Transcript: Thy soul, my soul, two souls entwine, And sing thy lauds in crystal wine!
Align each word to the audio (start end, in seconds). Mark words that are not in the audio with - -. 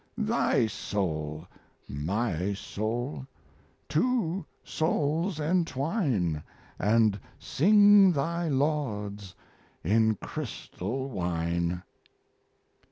Thy 0.17 0.65
soul, 0.65 1.45
my 1.87 2.53
soul, 2.55 3.27
two 3.87 4.43
souls 4.63 5.39
entwine, 5.39 6.41
And 6.79 7.19
sing 7.37 8.11
thy 8.11 8.47
lauds 8.47 9.35
in 9.83 10.15
crystal 10.15 11.07
wine! 11.11 11.83